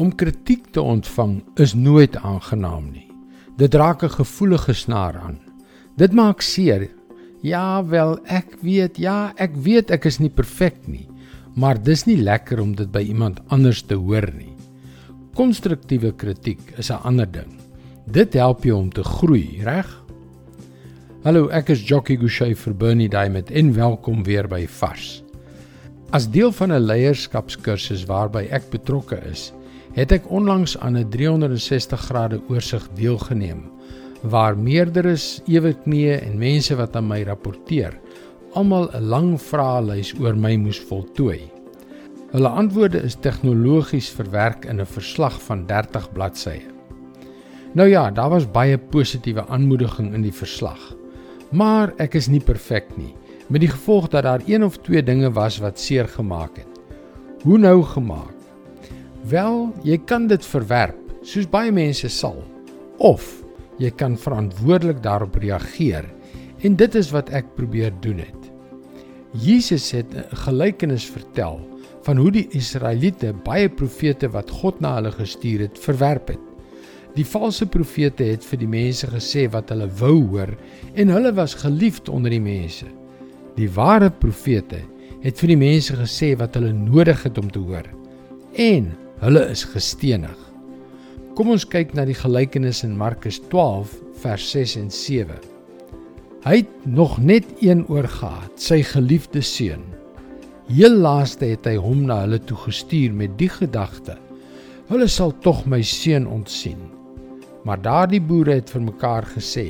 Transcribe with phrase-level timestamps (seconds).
[0.00, 3.10] Om kritiek te ontvang is nooit aangenaam nie.
[3.60, 5.38] Dit raak 'n gevoelige snaar aan.
[5.96, 6.88] Dit maak seer.
[7.42, 11.08] Ja, wel, ek weet, ja, ek weet ek is nie perfek nie,
[11.54, 14.56] maar dis nie lekker om dit by iemand anders te hoor nie.
[15.34, 17.60] Konstruktiewe kritiek is 'n ander ding.
[18.06, 20.02] Dit help jou om te groei, reg?
[21.24, 25.22] Hallo, ek is Jockey Gouchee vir Bernie Diamond en welkom weer by Vars.
[26.10, 29.52] As deel van 'n leierskapskursus waarby ek betrokke is,
[29.94, 33.70] het ek onlangs aan 'n 360 grade oorsig deelgeneem
[34.22, 37.96] waar meerderes eweknieë en mense wat aan my rapporteer
[38.52, 41.40] almal 'n lang vraelys oor my moes voltooi.
[42.32, 46.62] Hulle antwoorde is tegnologies verwerk in 'n verslag van 30 bladsye.
[47.72, 50.94] Nou ja, daar was baie positiewe aanmoediging in die verslag.
[51.50, 53.14] Maar ek is nie perfek nie,
[53.48, 56.80] met die gevolg dat daar een of twee dinge was wat seer gemaak het.
[57.42, 58.39] Hoe nou gemaak?
[59.28, 62.38] Wel, jy kan dit verwerp, soos baie mense sal,
[63.04, 63.26] of
[63.80, 66.06] jy kan verantwoordelik daarop reageer.
[66.64, 68.48] En dit is wat ek probeer doen het.
[69.32, 71.60] Jesus het 'n gelykenis vertel
[72.02, 76.40] van hoe die Israeliete baie profete wat God na hulle gestuur het, verwerp het.
[77.14, 80.56] Die valse profete het vir die mense gesê wat hulle wou hoor
[80.94, 82.86] en hulle was geliefd onder die mense.
[83.56, 84.80] Die ware profete
[85.20, 87.86] het vir die mense gesê wat hulle nodig het om te hoor.
[88.56, 90.36] En Hulle is gestenig.
[91.36, 93.90] Kom ons kyk na die gelykenis in Markus 12
[94.22, 95.34] vers 6 en 7.
[96.46, 99.82] Hy het nog net een oor gehad, sy geliefde seun.
[100.70, 104.14] Heel laaste het hy hom na hulle toe gestuur met die gedagte:
[104.88, 106.80] Hulle sal tog my seun ontsien.
[107.68, 109.66] Maar daardie boere het vir mekaar gesê: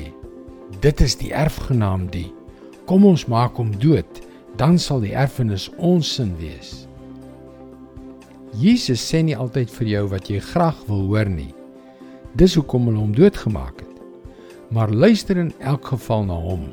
[0.79, 2.29] Dit is die erfgenaam die.
[2.87, 4.23] Kom ons maak hom dood,
[4.55, 6.85] dan sal die erfenis ons sin wees.
[8.61, 11.49] Jesus sê nie altyd vir jou wat jy graag wil hoor nie.
[12.37, 13.95] Dis hoekom hulle hom doodgemaak het.
[14.69, 16.67] Maar luister in elk geval na hom.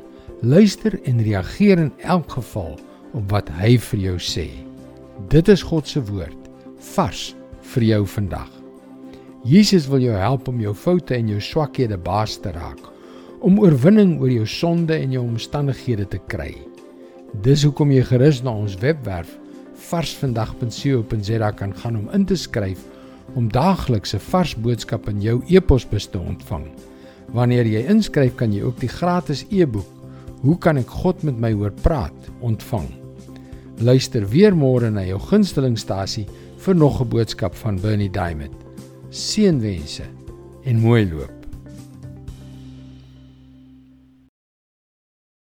[0.45, 2.77] Luister en reageer in elk geval
[3.17, 4.45] op wat hy vir jou sê.
[5.33, 6.37] Dit is God se woord,
[6.93, 7.33] vars
[7.73, 8.53] vir jou vandag.
[9.47, 12.85] Jesus wil jou help om jou foute en jou swakhede baas te raak,
[13.41, 16.53] om oorwinning oor jou sonde en jou omstandighede te kry.
[17.41, 19.39] Dis hoekom jy gerus na ons webwerf
[19.79, 22.79] varsvandag.co.za kan gaan om in te skryf
[23.35, 26.67] om daagliks 'n vars boodskap in jou e-posbus te ontvang.
[27.33, 29.99] Wanneer jy inskryf, kan jy ook die gratis e-boek
[30.41, 32.87] Hoe kan ek God met my hoor praat ontvang.
[33.83, 36.27] Luister weer môre na jou gunstelingstasie
[36.59, 38.55] vir nog 'n boodskap van Bernie Diamond.
[39.09, 40.03] Seënwense
[40.63, 41.38] en mooi loop.